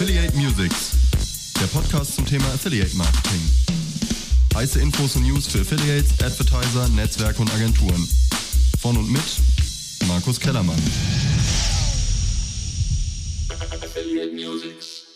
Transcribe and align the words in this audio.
Affiliate 0.00 0.36
Musics, 0.36 0.92
der 1.60 1.66
Podcast 1.76 2.14
zum 2.14 2.24
Thema 2.24 2.44
Affiliate 2.54 2.96
Marketing. 2.96 3.40
Heiße 4.54 4.78
Infos 4.78 5.16
und 5.16 5.24
News 5.24 5.48
für 5.48 5.62
Affiliates, 5.62 6.12
Advertiser, 6.22 6.88
Netzwerke 6.90 7.42
und 7.42 7.52
Agenturen. 7.52 8.08
Von 8.80 8.96
und 8.96 9.10
mit 9.10 9.24
Markus 10.06 10.38
Kellermann. 10.38 10.78
Affiliate 13.82 14.30
Musics. 14.34 15.08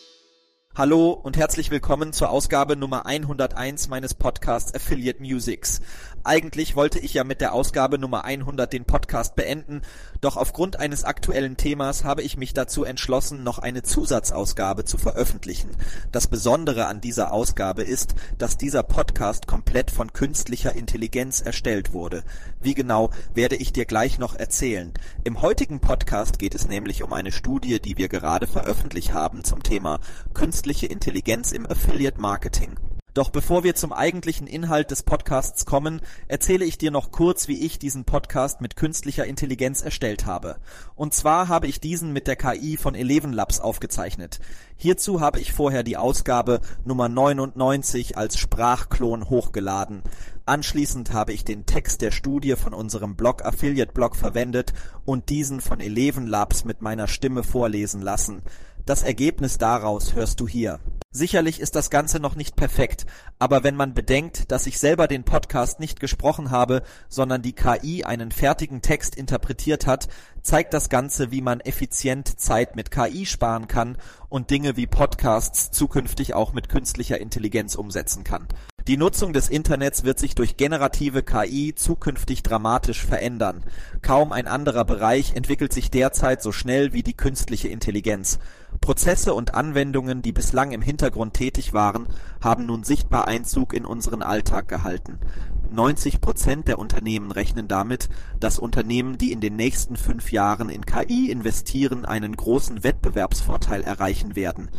Hallo 0.75 1.11
und 1.11 1.37
herzlich 1.37 1.69
willkommen 1.69 2.13
zur 2.13 2.31
Ausgabe 2.31 2.75
Nummer 2.75 3.05
101 3.05 3.89
meines 3.89 4.15
Podcasts 4.15 4.73
Affiliate 4.73 5.21
Musics. 5.21 5.81
Eigentlich 6.23 6.75
wollte 6.75 6.97
ich 6.97 7.13
ja 7.13 7.23
mit 7.23 7.41
der 7.41 7.53
Ausgabe 7.53 7.99
Nummer 7.99 8.25
100 8.25 8.73
den 8.73 8.83
Podcast 8.83 9.35
beenden, 9.35 9.83
doch 10.23 10.37
aufgrund 10.37 10.79
eines 10.79 11.03
aktuellen 11.03 11.57
Themas 11.57 12.03
habe 12.03 12.21
ich 12.21 12.37
mich 12.37 12.53
dazu 12.53 12.85
entschlossen, 12.85 13.43
noch 13.43 13.59
eine 13.59 13.83
Zusatzausgabe 13.83 14.85
zu 14.85 14.97
veröffentlichen. 14.97 15.69
Das 16.11 16.27
Besondere 16.27 16.85
an 16.85 17.01
dieser 17.01 17.33
Ausgabe 17.33 17.83
ist, 17.83 18.15
dass 18.37 18.57
dieser 18.57 18.83
Podcast 18.83 19.47
komplett 19.47 19.91
von 19.91 20.13
künstlicher 20.13 20.75
Intelligenz 20.75 21.41
erstellt 21.41 21.93
wurde. 21.93 22.23
Wie 22.61 22.73
genau, 22.73 23.09
werde 23.33 23.57
ich 23.57 23.73
dir 23.73 23.85
gleich 23.85 24.17
noch 24.17 24.35
erzählen. 24.35 24.93
Im 25.23 25.41
heutigen 25.41 25.79
Podcast 25.81 26.39
geht 26.39 26.55
es 26.55 26.67
nämlich 26.67 27.03
um 27.03 27.11
eine 27.11 27.31
Studie, 27.31 27.81
die 27.81 27.97
wir 27.97 28.07
gerade 28.07 28.47
veröffentlicht 28.47 29.13
haben 29.13 29.43
zum 29.43 29.61
Thema 29.61 29.99
künstliche 30.33 30.85
Intelligenz 30.85 31.51
im 31.51 31.65
Affiliate 31.65 32.21
Marketing. 32.21 32.77
Doch 33.13 33.29
bevor 33.29 33.63
wir 33.63 33.75
zum 33.75 33.93
eigentlichen 33.93 34.47
Inhalt 34.47 34.89
des 34.89 35.03
Podcasts 35.03 35.65
kommen, 35.65 36.01
erzähle 36.27 36.65
ich 36.65 36.79
dir 36.79 36.89
noch 36.89 37.11
kurz, 37.11 37.47
wie 37.47 37.63
ich 37.63 37.77
diesen 37.77 38.05
Podcast 38.05 38.59
mit 38.59 38.75
künstlicher 38.75 39.25
Intelligenz 39.25 39.83
erstellt 39.83 40.25
habe. 40.25 40.55
Und 40.95 41.13
zwar 41.13 41.47
habe 41.47 41.67
ich 41.67 41.79
diesen 41.79 42.11
mit 42.11 42.25
der 42.25 42.35
KI 42.35 42.75
von 42.75 42.95
Eleven 42.95 43.31
Labs 43.31 43.59
aufgezeichnet. 43.59 44.39
Hierzu 44.77 45.21
habe 45.21 45.39
ich 45.39 45.53
vorher 45.53 45.83
die 45.83 45.97
Ausgabe 45.97 46.59
Nummer 46.85 47.07
99 47.07 48.17
als 48.17 48.37
Sprachklon 48.39 49.29
hochgeladen. 49.29 50.01
Anschließend 50.47 51.13
habe 51.13 51.33
ich 51.33 51.45
den 51.45 51.65
Text 51.65 52.01
der 52.01 52.11
Studie 52.11 52.55
von 52.55 52.73
unserem 52.73 53.15
Blog 53.15 53.45
Affiliate 53.45 53.93
Blog 53.93 54.15
verwendet 54.15 54.73
und 55.05 55.29
diesen 55.29 55.61
von 55.61 55.79
Eleven 55.79 56.25
Labs 56.25 56.65
mit 56.65 56.81
meiner 56.81 57.07
Stimme 57.07 57.43
vorlesen 57.43 58.01
lassen. 58.01 58.41
Das 58.85 59.01
Ergebnis 59.01 59.57
daraus 59.57 60.13
hörst 60.13 60.41
du 60.41 60.47
hier. 60.47 60.81
Sicherlich 61.09 61.61
ist 61.61 61.75
das 61.75 61.89
Ganze 61.89 62.19
noch 62.19 62.35
nicht 62.35 62.57
perfekt, 62.57 63.05
aber 63.39 63.63
wenn 63.63 63.77
man 63.77 63.93
bedenkt, 63.93 64.51
dass 64.51 64.67
ich 64.67 64.77
selber 64.77 65.07
den 65.07 65.23
Podcast 65.23 65.79
nicht 65.79 66.01
gesprochen 66.01 66.51
habe, 66.51 66.81
sondern 67.07 67.41
die 67.41 67.53
KI 67.53 68.03
einen 68.03 68.31
fertigen 68.31 68.81
Text 68.81 69.15
interpretiert 69.15 69.87
hat, 69.87 70.09
zeigt 70.41 70.73
das 70.73 70.89
Ganze, 70.89 71.31
wie 71.31 71.41
man 71.41 71.61
effizient 71.61 72.41
Zeit 72.41 72.75
mit 72.75 72.91
KI 72.91 73.25
sparen 73.25 73.69
kann 73.69 73.97
und 74.27 74.49
Dinge 74.49 74.75
wie 74.75 74.87
Podcasts 74.87 75.71
zukünftig 75.71 76.33
auch 76.33 76.51
mit 76.51 76.67
künstlicher 76.67 77.21
Intelligenz 77.21 77.75
umsetzen 77.75 78.25
kann. 78.25 78.47
Die 78.89 78.97
Nutzung 78.97 79.31
des 79.31 79.47
Internets 79.47 80.03
wird 80.03 80.19
sich 80.19 80.35
durch 80.35 80.57
generative 80.57 81.23
KI 81.23 81.73
zukünftig 81.73 82.43
dramatisch 82.43 83.05
verändern. 83.05 83.63
Kaum 84.01 84.33
ein 84.33 84.45
anderer 84.45 84.83
Bereich 84.83 85.37
entwickelt 85.37 85.71
sich 85.71 85.89
derzeit 85.89 86.41
so 86.43 86.51
schnell 86.51 86.91
wie 86.91 87.01
die 87.01 87.15
künstliche 87.15 87.69
Intelligenz. 87.69 88.39
Prozesse 88.81 89.33
und 89.35 89.53
Anwendungen, 89.53 90.21
die 90.21 90.33
bislang 90.33 90.73
im 90.73 90.81
Hintergrund 90.81 91.33
tätig 91.33 91.71
waren, 91.71 92.07
haben 92.41 92.65
nun 92.65 92.83
sichtbar 92.83 93.25
Einzug 93.25 93.73
in 93.73 93.85
unseren 93.85 94.21
Alltag 94.21 94.67
gehalten. 94.67 95.17
90 95.71 96.19
Prozent 96.19 96.67
der 96.67 96.77
Unternehmen 96.77 97.31
rechnen 97.31 97.69
damit, 97.69 98.09
dass 98.41 98.59
Unternehmen, 98.59 99.17
die 99.17 99.31
in 99.31 99.39
den 99.39 99.55
nächsten 99.55 99.95
fünf 99.95 100.33
Jahren 100.33 100.67
in 100.67 100.85
KI 100.85 101.31
investieren, 101.31 102.03
einen 102.03 102.35
großen 102.35 102.83
Wettbewerbsvorteil 102.83 103.81
erreichen 103.81 104.35
werden. 104.35 104.69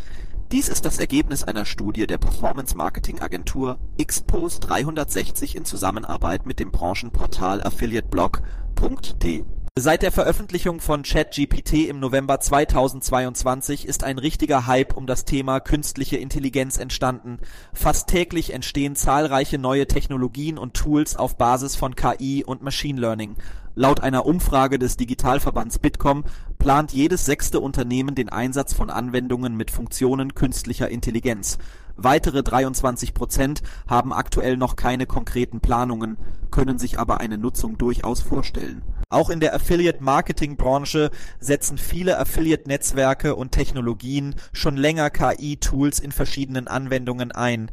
Dies 0.51 0.69
ist 0.69 0.85
das 0.85 0.99
Ergebnis 0.99 1.43
einer 1.43 1.65
Studie 1.65 2.05
der 2.05 2.19
Performance-Marketing-Agentur 2.19 3.79
Xpos 4.01 4.59
360 4.59 5.55
in 5.55 5.65
Zusammenarbeit 5.65 6.45
mit 6.45 6.59
dem 6.59 6.71
Branchenportal 6.71 7.63
affiliateblog.de. 7.63 9.43
Seit 9.77 10.03
der 10.03 10.11
Veröffentlichung 10.11 10.79
von 10.81 11.01
ChatGPT 11.01 11.89
im 11.89 11.99
November 11.99 12.39
2022 12.39 13.87
ist 13.87 14.03
ein 14.03 14.19
richtiger 14.19 14.67
Hype 14.67 14.95
um 14.95 15.07
das 15.07 15.25
Thema 15.25 15.59
künstliche 15.59 16.17
Intelligenz 16.17 16.77
entstanden. 16.77 17.39
Fast 17.73 18.07
täglich 18.07 18.53
entstehen 18.53 18.95
zahlreiche 18.95 19.57
neue 19.57 19.87
Technologien 19.87 20.59
und 20.59 20.75
Tools 20.75 21.17
auf 21.17 21.37
Basis 21.37 21.75
von 21.75 21.95
KI 21.95 22.45
und 22.45 22.61
Machine 22.61 23.01
Learning. 23.01 23.35
Laut 23.77 23.99
einer 23.99 24.25
Umfrage 24.25 24.79
des 24.79 24.95
Digitalverbands 24.95 25.79
Bitkom 25.79 26.23
plant 26.57 26.93
jedes 26.93 27.25
sechste 27.25 27.59
Unternehmen 27.59 28.15
den 28.15 28.29
Einsatz 28.29 28.73
von 28.73 28.89
Anwendungen 28.89 29.57
mit 29.57 29.69
Funktionen 29.69 30.33
künstlicher 30.33 30.89
Intelligenz. 30.89 31.57
Weitere 31.97 32.41
23 32.41 33.13
Prozent 33.13 33.63
haben 33.85 34.13
aktuell 34.13 34.55
noch 34.55 34.77
keine 34.77 35.05
konkreten 35.05 35.59
Planungen, 35.59 36.15
können 36.51 36.79
sich 36.79 36.99
aber 36.99 37.19
eine 37.19 37.37
Nutzung 37.37 37.77
durchaus 37.77 38.21
vorstellen. 38.21 38.81
Auch 39.09 39.29
in 39.29 39.41
der 39.41 39.53
Affiliate-Marketing-Branche 39.53 41.11
setzen 41.41 41.77
viele 41.77 42.17
Affiliate-Netzwerke 42.17 43.35
und 43.35 43.51
Technologien 43.51 44.35
schon 44.53 44.77
länger 44.77 45.09
KI-Tools 45.09 45.99
in 45.99 46.13
verschiedenen 46.13 46.69
Anwendungen 46.69 47.33
ein 47.33 47.69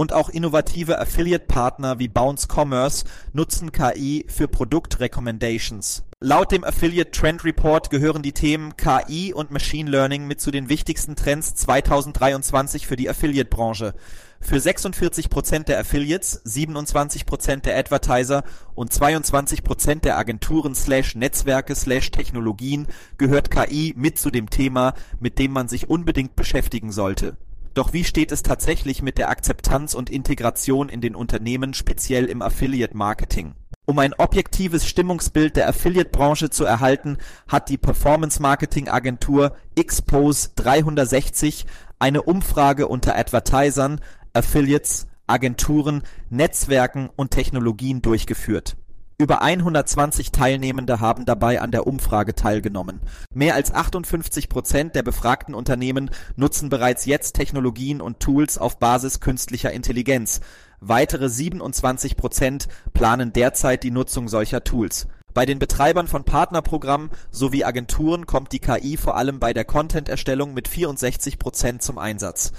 und 0.00 0.14
auch 0.14 0.30
innovative 0.30 0.98
Affiliate-Partner 0.98 1.98
wie 1.98 2.08
Bounce 2.08 2.48
Commerce 2.50 3.04
nutzen 3.34 3.70
KI 3.70 4.24
für 4.28 4.48
Produkt-Recommendations. 4.48 6.04
Laut 6.20 6.52
dem 6.52 6.64
Affiliate 6.64 7.10
Trend 7.10 7.44
Report 7.44 7.90
gehören 7.90 8.22
die 8.22 8.32
Themen 8.32 8.78
KI 8.78 9.34
und 9.34 9.50
Machine 9.50 9.90
Learning 9.90 10.26
mit 10.26 10.40
zu 10.40 10.50
den 10.50 10.70
wichtigsten 10.70 11.16
Trends 11.16 11.54
2023 11.54 12.86
für 12.86 12.96
die 12.96 13.10
Affiliate-Branche. 13.10 13.92
Für 14.40 14.58
46 14.58 15.28
Prozent 15.28 15.68
der 15.68 15.78
Affiliates, 15.78 16.40
27 16.44 17.26
Prozent 17.26 17.66
der 17.66 17.76
Advertiser 17.76 18.44
und 18.74 18.90
22 18.90 19.62
Prozent 19.62 20.06
der 20.06 20.16
Agenturen 20.16 20.74
slash 20.74 21.14
Netzwerke 21.14 21.74
slash 21.74 22.10
Technologien 22.10 22.86
gehört 23.18 23.50
KI 23.50 23.92
mit 23.98 24.16
zu 24.16 24.30
dem 24.30 24.48
Thema, 24.48 24.94
mit 25.18 25.38
dem 25.38 25.52
man 25.52 25.68
sich 25.68 25.90
unbedingt 25.90 26.36
beschäftigen 26.36 26.90
sollte. 26.90 27.36
Doch 27.74 27.92
wie 27.92 28.04
steht 28.04 28.32
es 28.32 28.42
tatsächlich 28.42 29.00
mit 29.00 29.16
der 29.16 29.28
Akzeptanz 29.28 29.94
und 29.94 30.10
Integration 30.10 30.88
in 30.88 31.00
den 31.00 31.14
Unternehmen, 31.14 31.72
speziell 31.72 32.24
im 32.26 32.42
Affiliate-Marketing? 32.42 33.54
Um 33.86 33.98
ein 33.98 34.14
objektives 34.14 34.86
Stimmungsbild 34.86 35.56
der 35.56 35.68
Affiliate-Branche 35.68 36.50
zu 36.50 36.64
erhalten, 36.64 37.18
hat 37.48 37.68
die 37.68 37.78
Performance-Marketing-Agentur 37.78 39.56
Xpose 39.80 40.50
360 40.56 41.66
eine 41.98 42.22
Umfrage 42.22 42.88
unter 42.88 43.16
Advertisern, 43.16 44.00
Affiliates, 44.32 45.06
Agenturen, 45.26 46.02
Netzwerken 46.28 47.08
und 47.14 47.30
Technologien 47.30 48.02
durchgeführt 48.02 48.76
über 49.20 49.42
120 49.42 50.32
Teilnehmende 50.32 50.98
haben 50.98 51.26
dabei 51.26 51.60
an 51.60 51.70
der 51.70 51.86
Umfrage 51.86 52.34
teilgenommen. 52.34 53.00
Mehr 53.34 53.54
als 53.54 53.72
58 53.72 54.48
Prozent 54.48 54.94
der 54.94 55.02
befragten 55.02 55.54
Unternehmen 55.54 56.10
nutzen 56.36 56.70
bereits 56.70 57.04
jetzt 57.04 57.34
Technologien 57.34 58.00
und 58.00 58.20
Tools 58.20 58.56
auf 58.56 58.78
Basis 58.78 59.20
künstlicher 59.20 59.72
Intelligenz. 59.72 60.40
Weitere 60.80 61.28
27 61.28 62.16
Prozent 62.16 62.68
planen 62.94 63.34
derzeit 63.34 63.82
die 63.82 63.90
Nutzung 63.90 64.26
solcher 64.26 64.64
Tools 64.64 65.06
bei 65.32 65.46
den 65.46 65.60
Betreibern 65.60 66.08
von 66.08 66.24
Partnerprogrammen 66.24 67.10
sowie 67.30 67.64
Agenturen 67.64 68.26
kommt 68.26 68.52
die 68.52 68.58
KI 68.58 68.96
vor 68.96 69.16
allem 69.16 69.38
bei 69.38 69.52
der 69.52 69.64
Content-Erstellung 69.64 70.54
mit 70.54 70.66
64 70.66 71.38
Prozent 71.38 71.82
zum 71.82 71.98
Einsatz. 71.98 72.52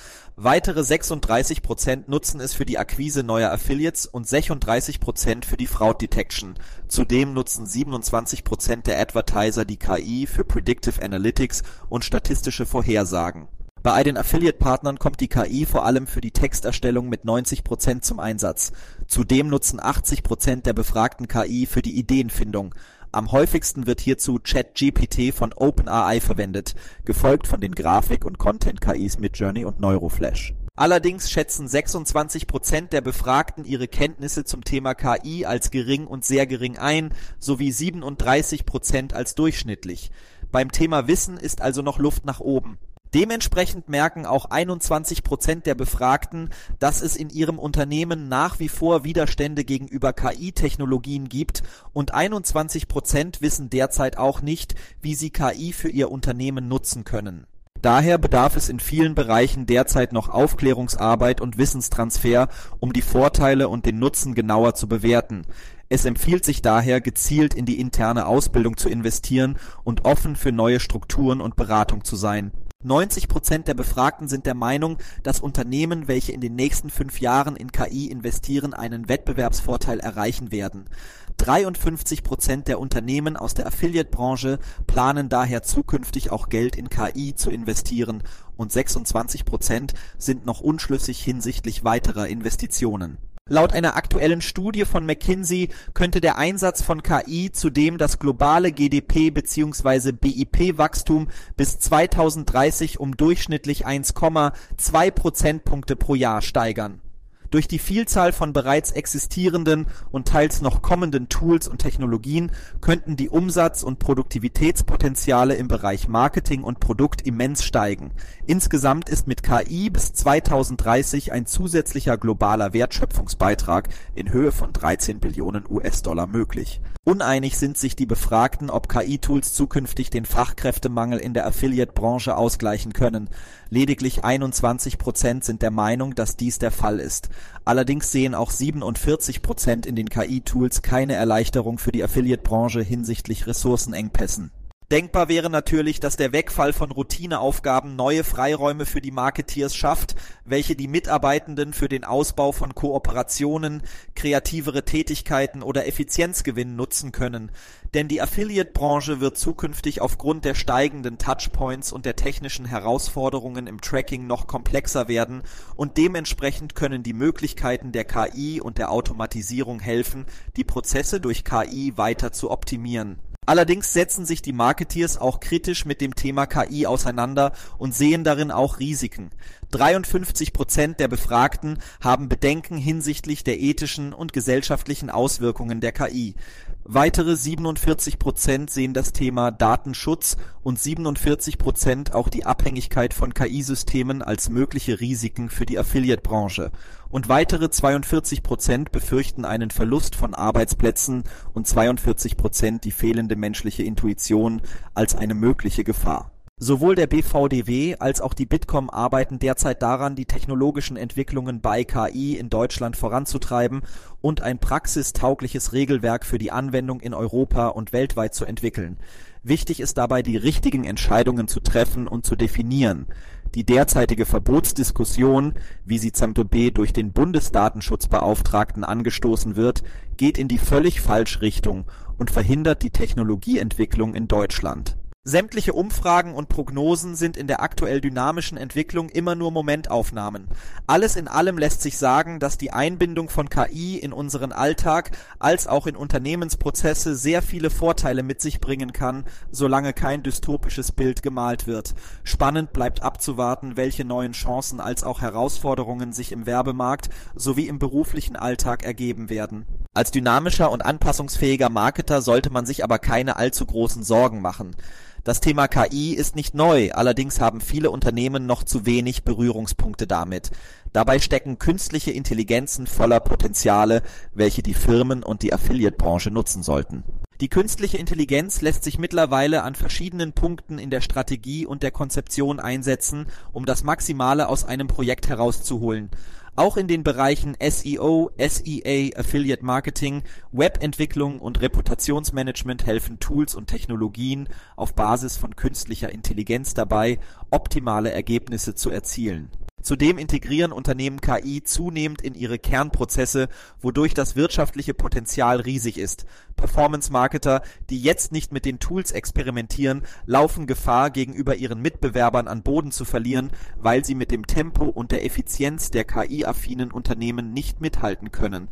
Weitere 0.44 0.84
36 0.84 1.62
Prozent 1.62 2.09
nutzen 2.09 2.41
es 2.41 2.56
für 2.56 2.66
die 2.66 2.79
Akquise 2.79 3.22
neuer 3.22 3.52
Affiliates 3.52 4.07
und 4.07 4.28
36 4.28 5.00
Prozent 5.00 5.46
für 5.46 5.56
die 5.56 5.68
Fraud 5.68 6.01
Detection. 6.01 6.56
Zudem 6.88 7.33
nutzen 7.33 7.68
27 7.68 8.44
Prozent 8.44 8.88
der 8.88 9.00
Advertiser 9.00 9.66
die 9.66 9.77
KI 9.77 10.25
für 10.25 10.44
Predictive 10.44 11.00
Analytics 11.00 11.62
und 11.89 12.06
statistische 12.06 12.66
Vorhersagen 12.66 13.50
bei 13.83 14.04
den 14.04 14.16
Affiliate-Partnern 14.16 15.00
kommt 15.00 15.21
die 15.21 15.27
KI 15.27 15.66
vor 15.66 15.86
allem 15.86 16.06
für 16.06 16.21
die 16.21 16.30
Texterstellung 16.30 17.10
mit 17.10 17.25
90 17.25 17.63
Prozent 17.63 18.06
zum 18.06 18.19
Einsatz. 18.19 18.74
Zudem 19.07 19.48
nutzen 19.48 19.80
80 19.80 20.21
Prozent 20.21 20.68
der 20.68 20.74
Befragten 20.74 21.27
KI 21.27 21.66
für 21.66 21.81
die 21.81 21.98
Ideenfindung. 21.98 22.75
Am 23.13 23.34
häufigsten 23.34 23.88
wird 23.88 24.00
hierzu 24.00 24.40
ChatGPT 24.42 25.34
von 25.34 25.52
OpenAI 25.54 26.22
verwendet, 26.22 26.75
gefolgt 27.04 27.46
von 27.46 27.60
den 27.60 27.75
Grafik- 27.75 28.24
und 28.24 28.38
Content-KIs 28.38 29.19
Midjourney 29.19 29.66
und 29.66 29.81
Neuroflash. 29.81 30.54
Allerdings 30.78 31.30
schätzen 31.30 31.68
26 31.68 32.48
Prozent 32.48 32.94
der 32.94 33.02
Befragten 33.02 33.66
ihre 33.66 33.90
Kenntnisse 33.90 34.46
zum 34.46 34.63
Thema 34.63 34.94
KI 34.94 35.46
als 35.46 35.72
gering 35.72 36.08
und 36.08 36.24
sehr 36.24 36.48
gering 36.48 36.78
ein, 36.78 37.13
sowie 37.38 37.74
37 37.74 38.66
Prozent 38.66 39.14
als 39.14 39.36
durchschnittlich. 39.36 40.10
Beim 40.50 40.72
Thema 40.72 41.07
Wissen 41.07 41.36
ist 41.36 41.62
also 41.62 41.81
noch 41.81 42.00
Luft 42.00 42.25
nach 42.25 42.40
oben. 42.40 42.80
Dementsprechend 43.13 43.90
merken 43.90 44.25
auch 44.25 44.46
21 44.46 45.24
Prozent 45.24 45.66
der 45.66 45.75
Befragten, 45.75 46.50
dass 46.80 47.02
es 47.02 47.18
in 47.18 47.30
ihrem 47.30 47.60
Unternehmen 47.60 48.30
nach 48.30 48.60
wie 48.60 48.69
vor 48.69 49.04
Widerstände 49.04 49.66
gegenüber 49.66 50.13
KI-Technologien 50.13 51.28
gibt 51.28 51.62
und 51.92 52.13
21 52.13 52.88
Prozent 52.88 53.42
wissen 53.42 53.69
derzeit 53.69 54.18
auch 54.18 54.42
nicht, 54.42 54.75
wie 55.02 55.16
sie 55.16 55.30
KI 55.30 55.74
für 55.74 55.90
ihr 55.90 56.10
Unternehmen 56.10 56.69
nutzen 56.69 57.04
können. 57.04 57.46
Daher 57.81 58.18
bedarf 58.18 58.56
es 58.56 58.69
in 58.69 58.80
vielen 58.80 59.14
Bereichen 59.14 59.66
derzeit 59.66 60.14
noch 60.14 60.30
Aufklärungsarbeit 60.30 61.42
und 61.42 61.57
Wissenstransfer, 61.57 62.48
um 62.80 62.94
die 62.94 63.02
Vorteile 63.02 63.68
und 63.68 63.86
den 63.86 64.00
Nutzen 64.00 64.36
genauer 64.36 64.75
zu 64.75 64.88
bewerten. 64.88 65.42
Es 65.90 66.06
empfiehlt 66.06 66.46
sich 66.46 66.62
daher, 66.62 67.02
gezielt 67.02 67.56
in 67.56 67.66
die 67.66 67.80
interne 67.80 68.28
Ausbildung 68.28 68.78
zu 68.78 68.88
investieren 68.88 69.57
und 69.84 70.06
offen 70.06 70.38
für 70.38 70.54
neue 70.54 70.80
Strukturen 70.80 71.42
und 71.42 71.57
Beratung 71.57 72.06
zu 72.06 72.16
sein 72.16 72.52
90 72.83 73.28
Prozent 73.28 73.68
der 73.68 73.75
Befragten 73.75 74.28
sind 74.28 74.45
der 74.45 74.56
Meinung, 74.56 74.98
dass 75.22 75.39
Unternehmen, 75.39 76.07
welche 76.07 76.31
in 76.31 76.42
den 76.42 76.56
nächsten 76.56 76.89
fünf 76.89 77.19
Jahren 77.19 77.56
in 77.56 77.72
KI 77.72 78.07
investieren, 78.07 78.74
einen 78.74 79.07
Wettbewerbsvorteil 79.07 80.00
erreichen 80.00 80.51
werden. 80.51 80.89
53 81.38 82.24
Prozent 82.24 82.68
der 82.68 82.80
Unternehmen 82.80 83.38
aus 83.38 83.54
der 83.54 83.68
Affiliate-Branche 83.68 84.60
planen 84.88 85.30
daher 85.30 85.63
zukünftig 85.63 86.31
auch 86.31 86.50
Geld 86.50 86.75
in 86.75 86.89
KI 86.89 87.36
zu 87.36 87.51
investieren 87.51 88.24
und 88.57 88.72
26 88.72 89.45
Prozent 89.45 89.94
sind 90.18 90.45
noch 90.45 90.62
unschlüssig 90.62 91.24
hinsichtlich 91.24 91.83
weiterer 91.83 92.28
Investitionen 92.28 93.18
Laut 93.52 93.74
einer 93.74 93.98
aktuellen 93.98 94.40
Studie 94.40 94.86
von 94.86 95.06
McKinsey 95.06 95.70
könnte 95.94 96.22
der 96.22 96.38
Einsatz 96.38 96.82
von 96.82 97.04
KI 97.04 97.52
zudem 97.52 97.98
das 97.98 98.18
globale 98.18 98.72
GDP 98.72 99.30
bzw. 99.30 100.14
BIP-Wachstum 100.14 101.28
bis 101.58 101.78
2030 101.78 103.02
um 103.02 103.18
durchschnittlich 103.18 103.86
1,2 103.86 105.12
Prozentpunkte 105.12 105.98
pro 105.98 106.16
Jahr 106.16 106.42
steigern 106.42 107.02
durch 107.51 107.68
die 107.68 107.80
Vielzahl 107.80 108.31
von 108.31 108.53
bereits 108.53 108.92
existierenden 108.92 109.88
und 110.09 110.27
teils 110.27 110.62
noch 110.62 110.81
kommenden 110.81 111.30
Tools 111.30 111.68
und 111.68 111.80
Technologien 111.80 112.51
könnten 112.80 113.18
die 113.18 113.30
Umsatz 113.30 113.83
und 113.83 114.00
Produktivitätspotenziale 114.00 115.56
im 115.56 115.68
Bereich 115.68 116.07
Marketing 116.07 116.63
und 116.63 116.80
Produkt 116.80 117.21
immens 117.21 117.63
steigen. 117.63 118.12
Insgesamt 118.48 119.09
ist 119.09 119.27
mit 119.27 119.44
KI 119.44 119.89
bis 119.89 120.13
2030 120.13 121.31
ein 121.31 121.45
zusätzlicher 121.45 122.18
globaler 122.18 122.74
Wertschöpfungsbeitrag 122.74 123.89
in 124.15 124.31
Höhe 124.31 124.51
von 124.51 124.74
13 124.74 125.19
Billionen 125.19 125.65
US-Dollar 125.69 126.27
möglich. 126.27 126.81
Uneinig 127.04 127.57
sind 127.57 127.80
sich 127.80 127.95
die 127.95 128.06
Befragten, 128.06 128.69
ob 128.69 128.88
KI-Tools 128.88 129.54
zukünftig 129.56 130.12
den 130.12 130.25
Fachkräftemangel 130.25 131.18
in 131.18 131.33
der 131.33 131.47
Affiliate-Branche 131.47 132.38
ausgleichen 132.38 132.94
können. 132.94 133.27
Lediglich 133.69 134.24
21 134.24 135.00
Prozent 135.00 135.44
sind 135.44 135.63
der 135.63 135.71
Meinung, 135.71 136.13
dass 136.13 136.38
dies 136.38 136.59
der 136.59 136.69
Fall 136.69 137.00
ist. 137.00 137.30
Allerdings 137.66 138.12
sehen 138.12 138.34
auch 138.34 138.52
47 138.52 139.42
Prozent 139.42 139.86
in 139.86 139.96
den 139.96 140.10
KI-Tools 140.10 140.82
keine 140.82 141.14
Erleichterung 141.14 141.78
für 141.78 141.92
die 141.92 142.04
Affiliate-Branche 142.04 142.82
hinsichtlich 142.82 143.48
Ressourcenengpässen 143.48 144.52
Denkbar 144.92 145.30
wäre 145.30 145.50
natürlich, 145.50 146.02
dass 146.02 146.18
der 146.18 146.34
Wegfall 146.34 146.74
von 146.74 146.92
Routineaufgaben 146.92 147.96
neue 147.96 148.26
Freiräume 148.26 148.86
für 148.86 149.00
die 149.00 149.12
Marketeers 149.12 149.74
schafft, 149.74 150.16
welche 150.44 150.76
die 150.76 150.90
Mitarbeitenden 150.90 151.72
für 151.72 151.88
den 151.88 152.04
Ausbau 152.04 152.52
von 152.52 152.76
Kooperationen, 152.76 153.84
kreativere 154.16 154.84
Tätigkeiten 154.84 155.64
oder 155.64 155.88
Effizienzgewinn 155.88 156.76
nutzen 156.76 157.14
können. 157.14 157.54
Denn 157.94 158.10
die 158.10 158.22
Affiliate-Branche 158.22 159.22
wird 159.22 159.38
zukünftig 159.38 160.02
aufgrund 160.02 160.44
der 160.44 160.56
steigenden 160.56 161.18
Touchpoints 161.18 161.94
und 161.94 162.06
der 162.06 162.18
technischen 162.18 162.66
Herausforderungen 162.66 163.68
im 163.68 163.80
Tracking 163.80 164.28
noch 164.28 164.46
komplexer 164.46 165.08
werden 165.08 165.44
und 165.78 165.96
dementsprechend 165.96 166.76
können 166.76 167.02
die 167.02 167.14
Möglichkeiten 167.14 167.94
der 167.94 168.04
KI 168.04 168.60
und 168.60 168.78
der 168.78 168.92
Automatisierung 168.92 169.80
helfen, 169.80 170.26
die 170.58 170.66
Prozesse 170.66 171.22
durch 171.22 171.46
KI 171.46 171.94
weiter 171.96 172.34
zu 172.34 172.52
optimieren 172.52 173.20
Allerdings 173.48 173.92
setzen 173.92 174.28
sich 174.28 174.44
die 174.44 174.54
Marketeers 174.54 175.18
auch 175.18 175.40
kritisch 175.40 175.84
mit 175.86 176.00
dem 176.00 176.14
Thema 176.14 176.46
KI 176.46 176.86
auseinander 176.86 177.54
und 177.80 177.96
sehen 177.96 178.24
darin 178.24 178.52
auch 178.52 178.78
Risiken. 178.78 179.32
53 179.72 180.54
Prozent 180.54 181.00
der 181.00 181.08
Befragten 181.08 181.80
haben 182.02 182.30
Bedenken 182.30 182.78
hinsichtlich 182.78 183.44
der 183.44 183.60
ethischen 183.60 184.14
und 184.14 184.32
gesellschaftlichen 184.32 185.10
Auswirkungen 185.10 185.82
der 185.82 185.92
KI. 185.92 186.36
Weitere 186.83 187.36
47 187.36 188.18
Prozent 188.18 188.72
sehen 188.72 188.95
das 188.95 189.13
Thema 189.13 189.51
Datenschutz 189.51 190.36
und 190.63 190.80
47 190.80 191.60
Prozent 191.60 192.16
auch 192.16 192.28
die 192.28 192.44
Abhängigkeit 192.45 193.13
von 193.13 193.36
KI-Systemen 193.36 194.24
als 194.24 194.50
mögliche 194.50 195.00
Risiken 195.00 195.50
für 195.50 195.68
die 195.68 195.78
Affiliate-Branche, 195.78 196.72
und 197.10 197.30
weitere 197.30 197.69
42 197.69 198.42
Prozent 198.42 198.92
befürchten 198.92 199.45
einen 199.45 199.69
Verlust 199.69 200.16
von 200.16 200.33
Arbeitsplätzen 200.33 201.24
und 201.54 201.68
42 201.68 202.36
Prozent 202.36 202.83
die 202.83 202.92
fehlende 202.92 203.36
menschliche 203.36 203.83
Intuition 203.83 204.62
als 204.95 205.13
eine 205.13 205.36
mögliche 205.36 205.83
Gefahr 205.83 206.31
Sowohl 206.63 206.94
der 206.94 207.08
BVDW 207.08 207.96
als 207.98 208.22
auch 208.22 208.36
die 208.36 208.46
Bitkom 208.46 208.92
arbeiten 208.92 209.40
derzeit 209.40 209.81
daran, 209.81 210.16
die 210.16 210.25
technologischen 210.25 210.96
Entwicklungen 210.96 211.60
bei 211.60 211.84
KI 211.84 212.38
in 212.38 212.52
Deutschland 212.52 212.96
voranzutreiben 212.96 213.81
und 214.22 214.42
ein 214.44 214.60
praxistaugliches 214.60 215.74
Regelwerk 215.74 216.24
für 216.24 216.38
die 216.38 216.52
Anwendung 216.52 217.00
in 217.00 217.16
Europa 217.16 217.69
und 217.69 217.94
weltweit 217.94 218.36
zu 218.36 218.46
entwickeln. 218.46 219.00
Wichtig 219.42 219.80
ist 219.80 219.98
dabei, 219.98 220.22
die 220.22 220.38
richtigen 220.38 220.84
Entscheidungen 220.84 221.48
zu 221.48 221.62
treffen 221.62 222.08
und 222.08 222.28
zu 222.28 222.36
definieren. 222.36 223.07
Die 223.56 223.64
derzeitige 223.64 224.28
Verbotsdiskussion, 224.28 225.56
wie 225.84 225.98
sie 225.98 226.12
b 226.12 226.69
durch 226.69 226.94
den 226.94 227.12
Bundesdatenschutzbeauftragten 227.12 228.84
angestoßen 228.84 229.56
wird, 229.56 229.81
geht 230.16 230.38
in 230.38 230.48
die 230.48 230.60
völlig 230.60 231.02
falsche 231.02 231.42
Richtung 231.42 231.86
und 232.19 232.30
verhindert 232.30 232.84
die 232.84 232.92
Technologieentwicklung 232.92 234.14
in 234.14 234.28
Deutschland 234.28 235.00
Sämtliche 235.23 235.73
Umfragen 235.73 236.33
und 236.33 236.50
Prognosen 236.50 237.15
sind 237.15 237.38
in 237.38 237.45
der 237.45 237.62
aktuell 237.62 238.01
dynamischen 238.01 238.57
Entwicklung 238.57 239.07
immer 239.09 239.35
nur 239.35 239.51
Momentaufnahmen. 239.51 240.47
Alles 240.88 241.15
in 241.15 241.27
allem 241.27 241.59
lässt 241.59 241.83
sich 241.83 242.00
sagen, 242.00 242.39
dass 242.39 242.57
die 242.57 242.73
Einbindung 242.73 243.29
von 243.29 243.47
KI 243.47 244.00
in 244.00 244.13
unseren 244.13 244.51
Alltag 244.51 245.12
als 245.38 245.68
auch 245.68 245.85
in 245.85 245.95
Unternehmensprozesse 245.95 247.15
sehr 247.15 247.44
viele 247.44 247.69
Vorteile 247.69 248.23
mit 248.23 248.41
sich 248.41 248.59
bringen 248.59 248.94
kann, 248.94 249.25
solange 249.51 249.94
kein 249.94 250.23
dystopisches 250.23 250.91
Bild 250.91 251.21
gemalt 251.21 251.68
wird. 251.68 251.94
Spannend 252.23 252.73
bleibt 252.73 253.03
abzuwarten, 253.03 253.77
welche 253.77 254.06
neuen 254.06 254.31
Chancen 254.31 254.79
als 254.79 255.03
auch 255.03 255.21
Herausforderungen 255.21 256.13
sich 256.13 256.31
im 256.31 256.47
Werbemarkt 256.47 257.09
sowie 257.35 257.68
im 257.68 257.77
beruflichen 257.77 258.38
Alltag 258.38 258.83
ergeben 258.83 259.29
werden. 259.29 259.68
Als 259.94 260.09
dynamischer 260.09 260.71
und 260.71 260.83
anpassungsfähiger 260.83 261.69
Marketer 261.69 262.23
sollte 262.23 262.49
man 262.49 262.66
sich 262.66 262.83
aber 262.83 262.97
keine 262.97 263.35
allzu 263.35 263.68
großen 263.68 264.04
Sorgen 264.04 264.42
machen 264.42 264.75
das 265.23 265.40
Thema 265.40 265.68
KI 265.68 266.13
ist 266.13 266.35
nicht 266.35 266.56
neu, 266.56 266.92
allerdings 266.94 267.40
haben 267.40 267.61
viele 267.61 267.92
Unternehmen 267.92 268.47
noch 268.47 268.63
zu 268.63 268.85
wenig 268.87 269.23
Berührungspunkte 269.23 270.07
damit. 270.07 270.49
Dabei 270.94 271.19
stecken 271.19 271.59
künstliche 271.59 272.11
Intelligenzen 272.11 272.87
voller 272.87 273.19
Potenziale, 273.19 274.01
welche 274.33 274.63
die 274.63 274.73
Firmen 274.73 275.21
und 275.21 275.44
die 275.44 275.54
Affiliate-Branche 275.54 276.31
nutzen 276.31 276.63
sollten. 276.63 277.04
Die 277.40 277.49
künstliche 277.49 277.97
Intelligenz 277.97 278.61
lässt 278.61 278.83
sich 278.83 278.99
mittlerweile 278.99 279.63
an 279.63 279.75
verschiedenen 279.75 280.33
Punkten 280.33 280.78
in 280.78 280.90
der 280.90 281.01
Strategie 281.01 281.66
und 281.66 281.81
der 281.81 281.92
Konzeption 281.92 282.59
einsetzen, 282.59 283.28
um 283.51 283.66
das 283.66 283.83
Maximale 283.83 284.47
aus 284.47 284.63
einem 284.63 284.87
Projekt 284.87 285.28
herauszuholen 285.28 286.09
auch 286.56 286.78
in 286.78 286.88
den 286.88 287.04
Bereichen 287.04 287.56
SEO, 287.62 288.31
SEA, 288.38 289.10
Affiliate 289.16 289.66
Marketing, 289.66 290.24
Webentwicklung 290.52 291.40
und 291.40 291.62
Reputationsmanagement 291.62 292.86
helfen 292.86 293.20
Tools 293.20 293.56
und 293.56 293.68
Technologien 293.68 294.50
auf 294.76 294.94
Basis 294.94 295.38
von 295.38 295.56
künstlicher 295.56 296.12
Intelligenz 296.12 296.74
dabei, 296.74 297.20
optimale 297.50 298.12
Ergebnisse 298.12 298.76
zu 298.76 298.90
erzielen 298.90 299.50
Zudem 299.81 300.18
integrieren 300.18 300.71
Unternehmen 300.71 301.21
KI 301.21 301.64
zunehmend 301.64 302.21
in 302.21 302.35
ihre 302.35 302.59
Kernprozesse, 302.59 303.50
wodurch 303.80 304.14
das 304.14 304.35
wirtschaftliche 304.35 304.94
Potenzial 304.94 305.59
riesig 305.59 305.97
ist. 305.97 306.26
Performance-Marketer, 306.56 307.64
die 307.90 308.00
jetzt 308.00 308.31
nicht 308.31 308.52
mit 308.52 308.66
den 308.66 308.78
Tools 308.80 309.11
experimentieren, 309.11 310.04
laufen 310.26 310.68
Gefahr, 310.68 311.09
gegenüber 311.09 311.56
ihren 311.56 311.81
Mitbewerbern 311.81 312.47
an 312.47 312.61
Boden 312.61 312.92
zu 312.92 313.06
verlieren, 313.06 313.50
weil 313.78 314.06
sie 314.06 314.14
mit 314.14 314.31
dem 314.31 314.45
Tempo 314.45 314.85
und 314.85 315.11
der 315.11 315.26
Effizienz 315.26 315.90
der 315.90 316.04
KI-affinen 316.04 316.92
Unternehmen 316.92 317.52
nicht 317.52 317.81
mithalten 317.81 318.31
können. 318.31 318.68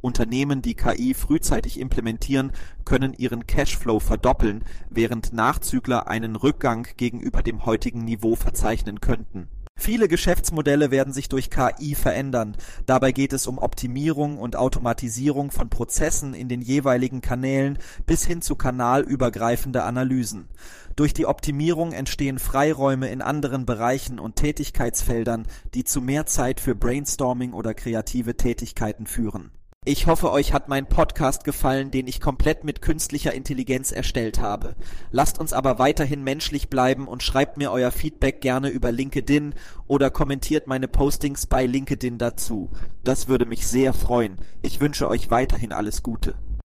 Unternehmen, 0.00 0.62
die 0.62 0.74
KI 0.74 1.14
frühzeitig 1.14 1.78
implementieren, 1.78 2.52
können 2.84 3.14
ihren 3.14 3.46
Cashflow 3.46 4.00
verdoppeln, 4.00 4.64
während 4.88 5.32
Nachzügler 5.32 6.08
einen 6.08 6.36
Rückgang 6.36 6.86
gegenüber 6.96 7.42
dem 7.42 7.66
heutigen 7.66 8.04
Niveau 8.04 8.34
verzeichnen 8.34 9.00
könnten 9.00 9.48
Viele 9.76 10.08
Geschäftsmodelle 10.08 10.90
werden 10.90 11.12
sich 11.12 11.28
durch 11.28 11.50
KI 11.50 11.94
verändern. 11.94 12.56
Dabei 12.86 13.12
geht 13.12 13.32
es 13.32 13.46
um 13.46 13.58
Optimierung 13.58 14.38
und 14.38 14.56
Automatisierung 14.56 15.50
von 15.50 15.68
Prozessen 15.68 16.32
in 16.32 16.48
den 16.48 16.62
jeweiligen 16.62 17.20
Kanälen 17.20 17.78
bis 18.06 18.24
hin 18.24 18.40
zu 18.40 18.56
kanalübergreifende 18.56 19.82
Analysen. 19.82 20.48
Durch 20.96 21.12
die 21.12 21.26
Optimierung 21.26 21.92
entstehen 21.92 22.38
Freiräume 22.38 23.10
in 23.10 23.20
anderen 23.20 23.66
Bereichen 23.66 24.18
und 24.18 24.36
Tätigkeitsfeldern, 24.36 25.46
die 25.74 25.84
zu 25.84 26.00
mehr 26.00 26.24
Zeit 26.24 26.60
für 26.60 26.74
Brainstorming 26.74 27.52
oder 27.52 27.74
kreative 27.74 28.36
Tätigkeiten 28.36 29.06
führen 29.06 29.50
Ich 29.86 30.06
hoffe, 30.06 30.32
euch 30.32 30.54
hat 30.54 30.70
mein 30.70 30.86
Podcast 30.86 31.44
gefallen, 31.44 31.90
den 31.90 32.06
ich 32.06 32.18
komplett 32.18 32.64
mit 32.64 32.80
künstlicher 32.80 33.34
Intelligenz 33.34 33.92
erstellt 33.92 34.40
habe. 34.40 34.76
Lasst 35.10 35.38
uns 35.38 35.52
aber 35.52 35.78
weiterhin 35.78 36.24
menschlich 36.24 36.70
bleiben 36.70 37.06
und 37.06 37.22
schreibt 37.22 37.58
mir 37.58 37.70
euer 37.70 37.90
Feedback 37.90 38.40
gerne 38.40 38.70
über 38.70 38.92
LinkedIn 38.92 39.54
oder 39.86 40.08
kommentiert 40.08 40.66
meine 40.66 40.88
Postings 40.88 41.44
bei 41.44 41.66
LinkedIn 41.66 42.16
dazu. 42.16 42.70
Das 43.02 43.28
würde 43.28 43.44
mich 43.44 43.66
sehr 43.66 43.92
freuen. 43.92 44.38
Ich 44.62 44.80
wünsche 44.80 45.06
euch 45.06 45.30
weiterhin 45.30 45.72
alles 45.72 46.02
Gute. 46.02 46.34